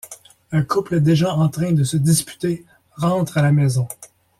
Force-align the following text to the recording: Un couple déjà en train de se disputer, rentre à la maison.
Un 0.51 0.63
couple 0.63 0.99
déjà 0.99 1.31
en 1.35 1.47
train 1.47 1.73
de 1.73 1.83
se 1.83 1.95
disputer, 1.95 2.65
rentre 2.97 3.37
à 3.37 3.43
la 3.43 3.51
maison. 3.51 3.87